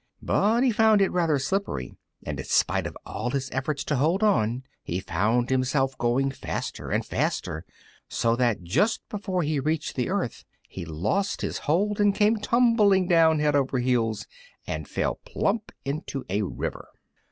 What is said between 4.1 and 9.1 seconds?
on he found himself going faster and faster, so that just